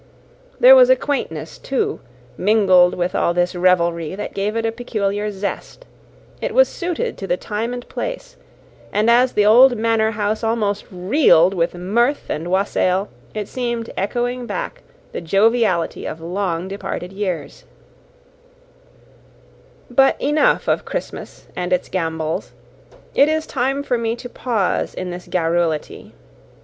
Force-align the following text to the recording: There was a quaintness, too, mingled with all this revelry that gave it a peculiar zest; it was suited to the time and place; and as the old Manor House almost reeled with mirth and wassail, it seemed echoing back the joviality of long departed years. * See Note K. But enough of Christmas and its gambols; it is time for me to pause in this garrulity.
There 0.59 0.75
was 0.75 0.89
a 0.89 0.95
quaintness, 0.95 1.59
too, 1.59 1.99
mingled 2.35 2.95
with 2.95 3.13
all 3.13 3.35
this 3.35 3.53
revelry 3.53 4.15
that 4.15 4.33
gave 4.33 4.55
it 4.55 4.65
a 4.65 4.71
peculiar 4.71 5.29
zest; 5.29 5.85
it 6.41 6.55
was 6.55 6.67
suited 6.67 7.19
to 7.19 7.27
the 7.27 7.37
time 7.37 7.71
and 7.71 7.87
place; 7.87 8.35
and 8.91 9.11
as 9.11 9.33
the 9.33 9.45
old 9.45 9.77
Manor 9.77 10.09
House 10.09 10.43
almost 10.43 10.85
reeled 10.89 11.53
with 11.53 11.75
mirth 11.75 12.31
and 12.31 12.49
wassail, 12.49 13.09
it 13.35 13.47
seemed 13.47 13.91
echoing 13.95 14.47
back 14.47 14.81
the 15.11 15.21
joviality 15.21 16.07
of 16.07 16.19
long 16.19 16.67
departed 16.67 17.13
years. 17.13 17.65
* 18.33 18.89
See 18.89 19.13
Note 19.89 19.89
K. 19.89 19.93
But 19.93 20.15
enough 20.19 20.67
of 20.67 20.83
Christmas 20.83 21.47
and 21.55 21.71
its 21.71 21.89
gambols; 21.89 22.53
it 23.13 23.29
is 23.29 23.45
time 23.45 23.83
for 23.83 23.99
me 23.99 24.15
to 24.15 24.27
pause 24.27 24.95
in 24.95 25.11
this 25.11 25.27
garrulity. 25.27 26.15